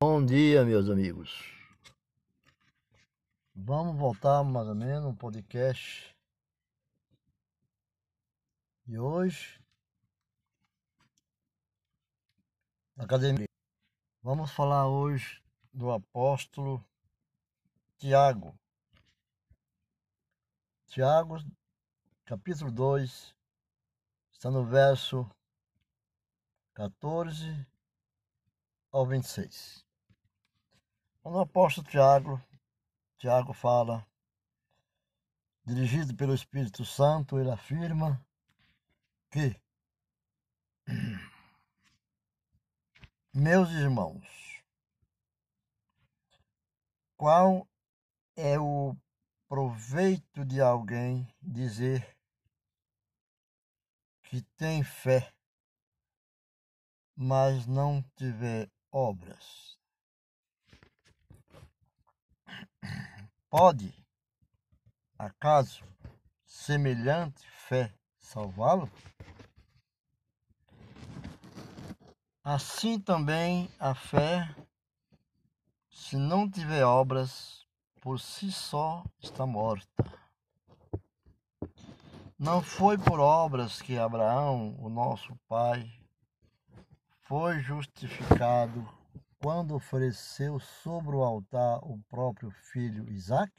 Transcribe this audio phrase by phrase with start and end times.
[0.00, 1.28] Bom dia, meus amigos.
[3.52, 6.16] Vamos voltar mais ou menos um podcast.
[8.86, 9.60] E hoje,
[12.96, 13.48] academia,
[14.22, 15.42] vamos falar hoje
[15.74, 16.80] do apóstolo
[17.96, 18.56] Tiago.
[20.86, 21.38] Tiago,
[22.24, 23.34] capítulo 2,
[24.30, 25.28] está no verso
[26.74, 27.66] 14
[28.92, 29.87] ao 26.
[31.28, 32.42] Quando o apóstolo Tiago,
[33.18, 34.02] Tiago fala,
[35.62, 38.18] dirigido pelo Espírito Santo, ele afirma
[39.30, 39.54] que
[43.34, 44.64] meus irmãos,
[47.14, 47.68] qual
[48.34, 48.96] é o
[49.46, 52.16] proveito de alguém dizer
[54.22, 55.30] que tem fé,
[57.14, 59.77] mas não tiver obras?
[63.50, 63.94] Pode,
[65.18, 65.82] acaso,
[66.44, 68.90] semelhante fé salvá-lo?
[72.44, 74.54] Assim também a fé,
[75.90, 77.66] se não tiver obras,
[78.00, 80.04] por si só está morta.
[82.38, 85.90] Não foi por obras que Abraão, o nosso pai,
[87.22, 88.88] foi justificado
[89.38, 93.52] quando ofereceu sobre o altar o próprio filho Isaac?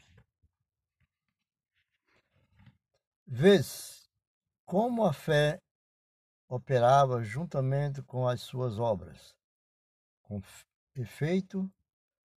[3.25, 4.09] Vês
[4.65, 5.61] como a fé
[6.47, 9.35] operava juntamente com as suas obras.
[10.23, 10.41] Com
[10.95, 11.71] efeito,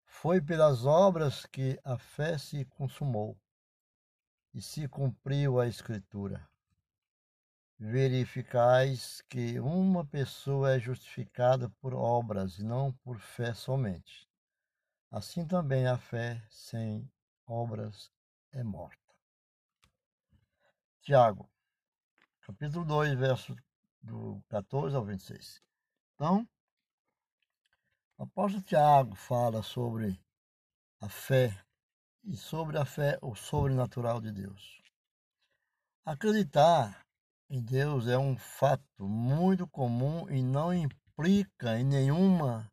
[0.04, 3.36] foi pelas obras que a fé se consumou
[4.54, 6.46] e se cumpriu a Escritura.
[7.84, 14.30] Verificais que uma pessoa é justificada por obras e não por fé somente.
[15.10, 17.10] Assim também a fé sem
[17.44, 18.08] obras
[18.52, 18.96] é morta.
[21.00, 21.50] Tiago,
[22.42, 23.56] capítulo 2, verso
[24.00, 25.60] do 14 ao 26.
[26.14, 26.48] Então,
[28.16, 30.22] o apóstolo Tiago fala sobre
[31.00, 31.60] a fé
[32.22, 34.80] e sobre a fé, o sobrenatural de Deus.
[36.04, 37.01] Acreditar
[37.52, 42.72] em Deus é um fato muito comum e não implica em nenhuma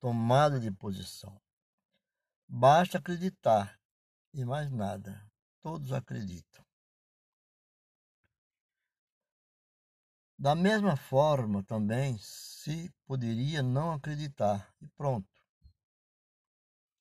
[0.00, 1.38] tomada de posição.
[2.48, 3.78] Basta acreditar
[4.32, 5.22] e mais nada.
[5.60, 6.64] Todos acreditam.
[10.38, 15.28] Da mesma forma, também se poderia não acreditar e pronto.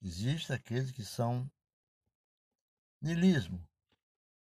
[0.01, 1.49] Existem aqueles que são
[3.01, 3.65] nilismo.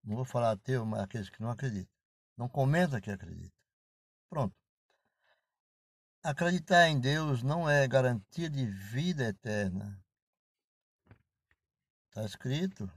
[0.04, 1.95] Não vou falar ateu, mas aqueles que não acreditam.
[2.38, 3.54] Não comenta que acredita.
[4.30, 4.56] Pronto.
[6.24, 10.04] Acreditar em Deus não é garantia de vida eterna.
[12.08, 12.92] Está escrito.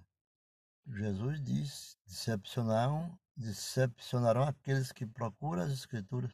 [0.86, 6.32] Jesus disse: decepcionaram decepcionarão aqueles que procuram as Escrituras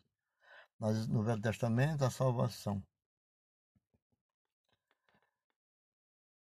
[1.08, 2.82] no Velho Testamento a salvação.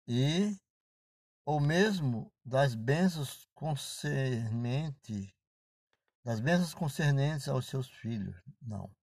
[0.07, 0.57] E
[1.45, 5.33] ou mesmo das bênçãos concernente
[6.29, 8.39] das bênçãos concernentes aos seus filhos.
[8.61, 8.95] Não.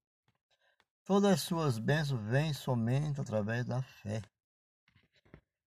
[1.04, 4.22] Todas as suas bênçãos vêm somente através da fé,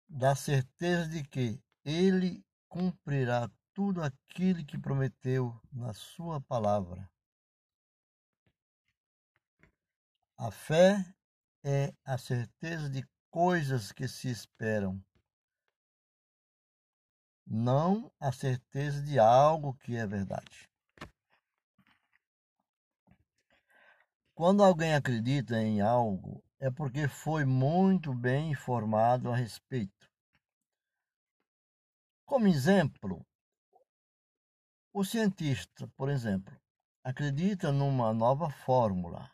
[0.06, 7.10] da certeza de que ele cumprirá tudo aquilo que prometeu na Sua palavra.
[10.37, 11.03] A fé
[11.64, 15.03] é a certeza de coisas que se esperam,
[17.47, 20.68] não a certeza de algo que é verdade.
[24.38, 30.09] Quando alguém acredita em algo, é porque foi muito bem informado a respeito.
[32.25, 33.26] Como exemplo,
[34.93, 36.56] o cientista, por exemplo,
[37.03, 39.28] acredita numa nova fórmula.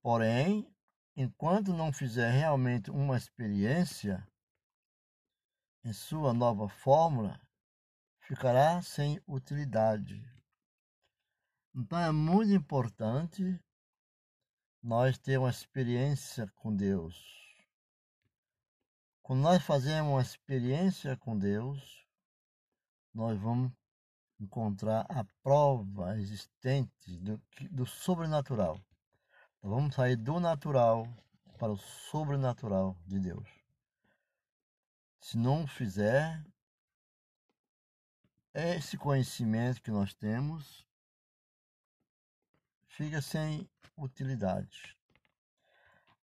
[0.00, 0.72] Porém,
[1.16, 4.24] enquanto não fizer realmente uma experiência
[5.84, 7.40] em sua nova fórmula,
[8.20, 10.31] ficará sem utilidade.
[11.74, 13.58] Então é muito importante
[14.82, 17.16] nós ter uma experiência com Deus.
[19.22, 22.06] Quando nós fazemos uma experiência com Deus,
[23.14, 23.72] nós vamos
[24.38, 27.40] encontrar a prova existente do,
[27.70, 28.78] do sobrenatural.
[29.58, 31.06] Então, vamos sair do natural
[31.58, 33.48] para o sobrenatural de Deus.
[35.20, 36.44] Se não fizer,
[38.52, 40.84] esse conhecimento que nós temos
[42.92, 44.96] fica sem utilidade.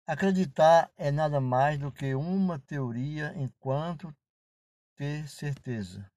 [0.06, 4.14] Acreditar é nada mais do que uma teoria enquanto
[4.96, 6.10] ter certeza.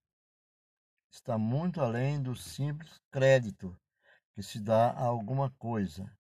[1.12, 3.76] Está muito além do simples crédito
[4.34, 6.12] que se dá a alguma coisa.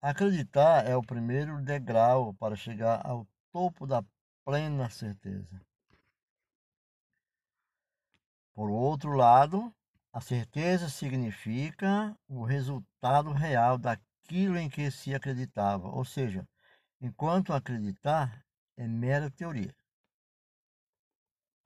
[0.00, 4.04] Acreditar é o primeiro degrau para chegar ao topo da
[4.44, 5.60] plena certeza.
[8.54, 9.72] Por outro lado,
[10.16, 16.48] a certeza significa o resultado real daquilo em que se acreditava, ou seja,
[17.02, 18.42] enquanto acreditar
[18.78, 19.76] é mera teoria.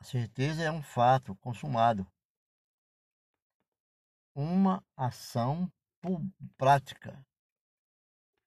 [0.01, 2.05] A certeza é um fato consumado,
[4.35, 5.73] uma ação
[6.59, 7.25] prática.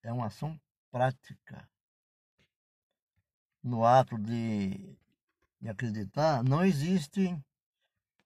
[0.01, 0.59] É uma ação
[0.91, 1.65] prática.
[3.63, 4.97] No ato de,
[5.61, 7.41] de acreditar, não existe,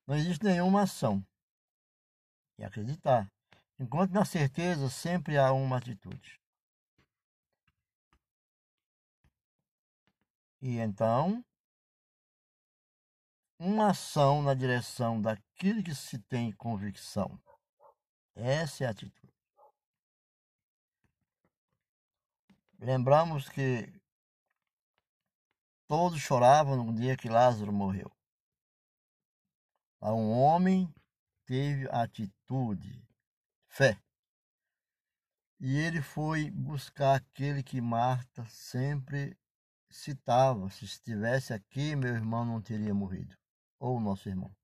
[0.08, 1.24] não existe nenhuma ação.
[2.58, 3.32] E acreditar.
[3.80, 6.40] Enquanto na certeza sempre há uma atitude.
[10.62, 11.46] E então,
[13.60, 17.40] uma ação na direção daquilo que se tem convicção.
[18.36, 19.34] Essa é a atitude.
[22.80, 23.92] Lembramos que
[25.88, 28.12] todos choravam no dia que Lázaro morreu.
[30.02, 30.94] Um homem
[31.48, 33.02] teve atitude,
[33.68, 34.00] fé.
[35.60, 39.36] E ele foi buscar aquele que Marta sempre
[39.90, 43.36] citava: se estivesse aqui, meu irmão não teria morrido,
[43.80, 44.56] ou nosso irmão.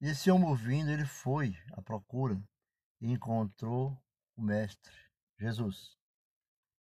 [0.00, 2.40] E esse homem ouvindo, ele foi à procura
[3.00, 4.00] e encontrou
[4.36, 4.94] o Mestre,
[5.38, 5.98] Jesus,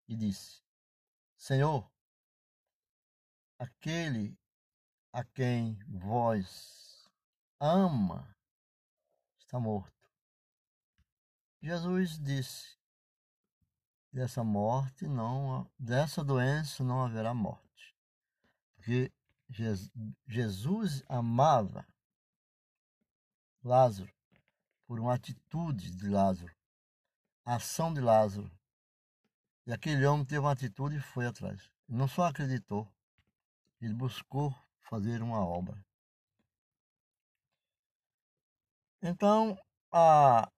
[0.07, 0.61] e disse:
[1.37, 1.89] Senhor,
[3.57, 4.37] aquele
[5.13, 7.09] a quem vós
[7.59, 8.32] ama
[9.53, 9.93] está morto.
[11.61, 12.75] Jesus disse:
[14.11, 17.95] dessa morte não, dessa doença não haverá morte.
[18.75, 19.13] Porque
[20.25, 21.85] Jesus amava
[23.63, 24.11] Lázaro
[24.87, 26.53] por uma atitude de Lázaro,
[27.45, 28.51] ação de Lázaro.
[29.67, 31.71] E aquele homem teve uma atitude e foi atrás.
[31.87, 32.91] não só acreditou,
[33.79, 35.85] ele buscou fazer uma obra.
[39.05, 39.59] Então,
[39.91, 40.49] a,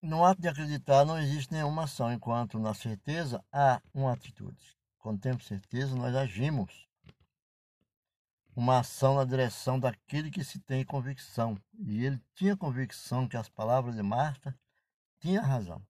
[0.00, 4.74] no ato de acreditar não existe nenhuma ação, enquanto na certeza há uma atitude.
[4.98, 6.88] Quando temos certeza, nós agimos.
[8.56, 11.60] Uma ação na direção daquele que se tem convicção.
[11.78, 14.58] E ele tinha convicção que as palavras de Marta
[15.20, 15.86] tinham razão.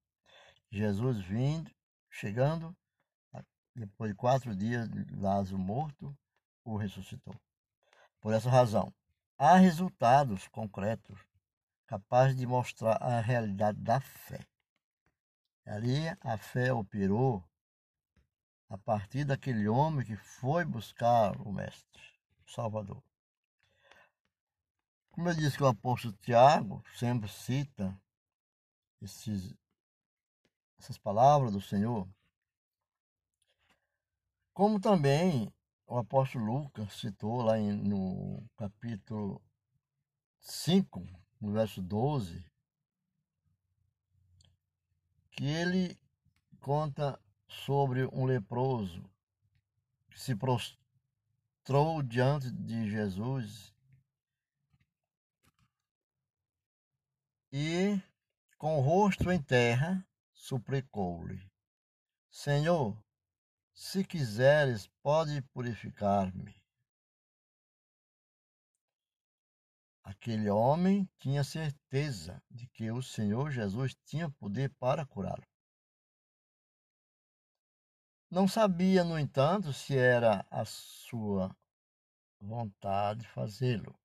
[0.69, 1.71] Jesus vindo,
[2.11, 2.77] chegando,
[3.73, 6.12] depois de quatro dias, Lázaro morto,
[6.65, 7.37] o ressuscitou.
[8.21, 8.93] Por essa razão,
[9.38, 11.19] há resultados concretos
[11.87, 14.47] capaz de mostrar a realidade da fé.
[15.65, 17.44] Ali a fé operou
[18.69, 22.03] a partir daquele homem que foi buscar o Mestre,
[22.44, 23.03] o Salvador.
[25.11, 27.99] Como eu disse que o apóstolo Tiago sempre cita
[29.00, 29.55] esses,
[30.79, 32.09] essas palavras do Senhor,
[34.53, 35.53] como também
[35.87, 39.41] o apóstolo Lucas citou lá em, no capítulo
[40.41, 41.07] 5,
[41.41, 42.45] no verso 12,
[45.31, 45.97] que ele
[46.59, 47.17] conta
[47.47, 49.09] sobre um leproso
[50.11, 53.73] que se prostrou diante de Jesus
[57.52, 58.02] e,
[58.59, 61.49] com o rosto em terra, suplicou-lhe:
[62.33, 63.00] Senhor,
[63.73, 66.65] se quiseres, pode purificar-me.
[70.07, 75.45] Aquele homem tinha certeza de que o Senhor Jesus tinha poder para curá-lo.
[78.31, 81.53] Não sabia, no entanto, se era a sua
[82.41, 83.99] vontade fazê-lo.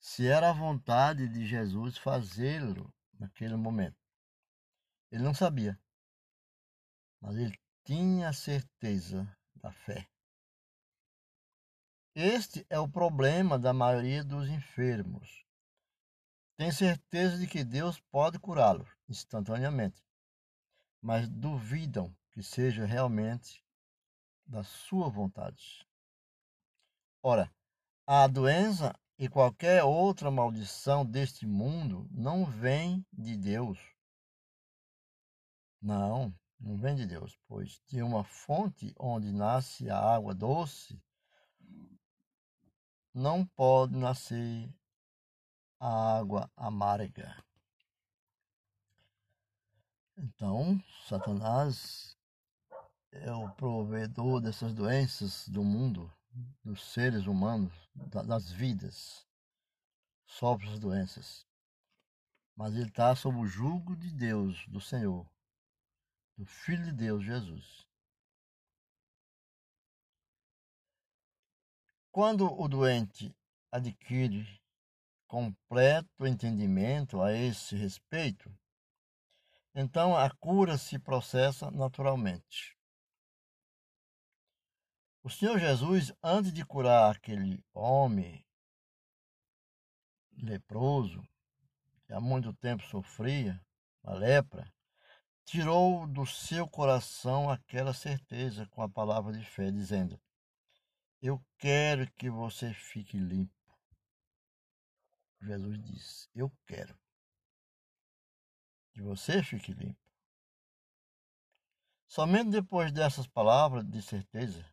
[0.00, 4.02] Se era a vontade de Jesus fazê-lo naquele momento.
[5.10, 5.78] Ele não sabia,
[7.20, 10.08] mas ele tinha certeza da fé.
[12.20, 15.46] Este é o problema da maioria dos enfermos.
[16.56, 20.04] Tem certeza de que Deus pode curá-los instantaneamente,
[21.00, 23.64] mas duvidam que seja realmente
[24.44, 25.86] da sua vontade.
[27.22, 27.54] Ora,
[28.04, 33.78] a doença e qualquer outra maldição deste mundo não vem de Deus.
[35.80, 41.00] Não, não vem de Deus, pois de uma fonte onde nasce a água doce
[43.18, 44.72] não pode nascer
[45.80, 47.36] a água amarga.
[50.16, 52.16] Então, Satanás
[53.10, 56.12] é o provedor dessas doenças do mundo,
[56.62, 57.72] dos seres humanos,
[58.24, 59.26] das vidas,
[60.24, 61.44] sofre as doenças.
[62.54, 65.28] Mas ele está sob o jugo de Deus, do Senhor,
[66.36, 67.87] do Filho de Deus, Jesus.
[72.18, 73.32] Quando o doente
[73.70, 74.44] adquire
[75.28, 78.52] completo entendimento a esse respeito,
[79.72, 82.76] então a cura se processa naturalmente.
[85.22, 88.44] O Senhor Jesus, antes de curar aquele homem
[90.32, 91.22] leproso,
[92.04, 93.64] que há muito tempo sofria
[94.02, 94.68] a lepra,
[95.44, 100.20] tirou do seu coração aquela certeza com a palavra de fé, dizendo:
[101.20, 103.52] Eu quero que você fique limpo.
[105.40, 106.96] Jesus disse: Eu quero
[108.92, 110.00] que você fique limpo.
[112.06, 114.64] Somente depois dessas palavras de certeza,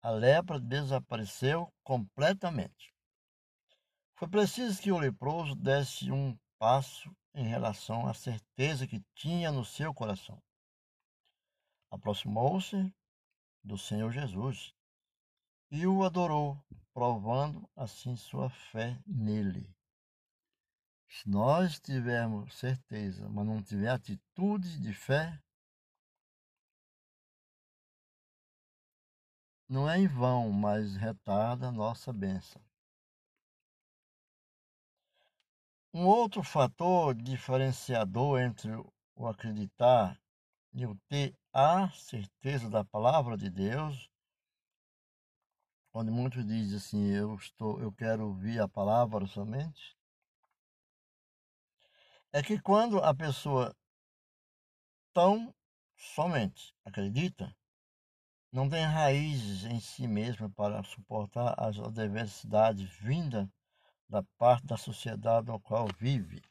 [0.00, 2.94] a lepra desapareceu completamente.
[4.14, 9.64] Foi preciso que o leproso desse um passo em relação à certeza que tinha no
[9.64, 10.40] seu coração.
[11.90, 12.94] Aproximou-se
[13.62, 14.74] do Senhor Jesus
[15.70, 19.74] e o adorou, provando assim sua fé nele.
[21.08, 25.42] Se nós tivermos certeza, mas não tiver atitude de fé,
[29.68, 32.62] não é em vão, mas retarda a nossa bênção.
[35.92, 38.70] Um outro fator diferenciador entre
[39.16, 40.20] o acreditar
[40.72, 44.10] e o ter a certeza da palavra de Deus,
[45.92, 49.96] onde muitos dizem assim, eu estou, eu quero ouvir a palavra somente,
[52.32, 53.74] é que quando a pessoa
[55.12, 55.54] tão
[55.96, 57.54] somente acredita,
[58.52, 63.48] não tem raízes em si mesma para suportar as adversidades vindas
[64.08, 66.42] da parte da sociedade na qual vive,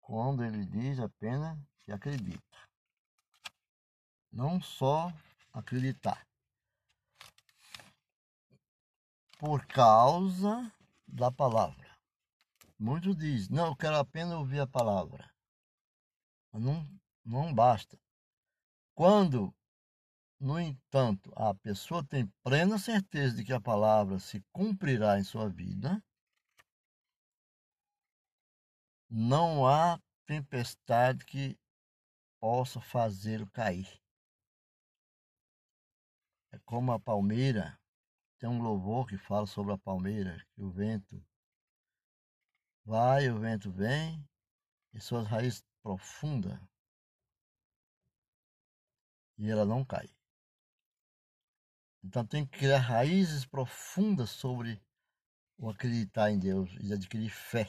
[0.00, 2.42] quando ele diz apenas que acredita.
[4.32, 5.12] Não só
[5.52, 6.27] acreditar.
[9.38, 10.72] Por causa
[11.06, 11.96] da palavra.
[12.76, 15.32] Muitos dizem, não, eu quero apenas ouvir a palavra.
[16.52, 16.84] Não,
[17.24, 17.96] não basta.
[18.94, 19.54] Quando,
[20.40, 25.48] no entanto, a pessoa tem plena certeza de que a palavra se cumprirá em sua
[25.48, 26.02] vida,
[29.08, 31.56] não há tempestade que
[32.40, 33.88] possa fazê-lo cair.
[36.52, 37.78] É como a palmeira,
[38.38, 41.24] tem um louvor que fala sobre a palmeira, que o vento
[42.84, 44.24] vai, o vento vem,
[44.94, 46.58] e suas raízes profundas,
[49.36, 50.08] e ela não cai.
[52.02, 54.80] Então tem que criar raízes profundas sobre
[55.58, 57.68] o acreditar em Deus e adquirir fé.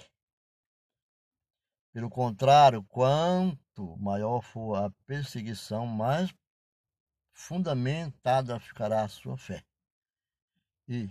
[1.91, 6.31] Pelo contrário, quanto maior for a perseguição, mais
[7.33, 9.65] fundamentada ficará a sua fé.
[10.89, 11.09] E,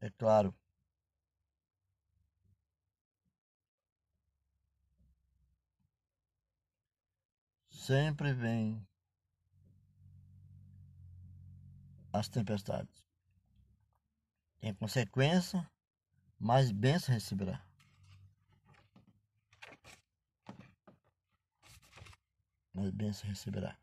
[0.00, 0.54] é claro,
[7.68, 8.86] sempre vem
[12.10, 13.04] as tempestades.
[14.62, 15.70] Em consequência,
[16.40, 17.62] mais bênção receberá.
[22.74, 23.78] mais bênção receberá.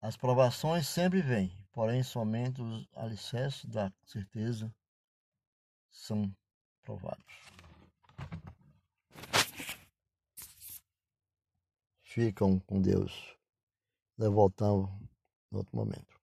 [0.00, 4.72] As provações sempre vêm, porém somente os alicerces da certeza
[5.90, 6.34] são
[6.82, 7.24] provados.
[12.02, 13.36] Ficam com Deus.
[14.18, 14.90] Voltamos
[15.50, 16.21] no outro momento.